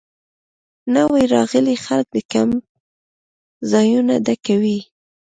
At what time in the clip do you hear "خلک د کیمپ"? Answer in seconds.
1.85-2.59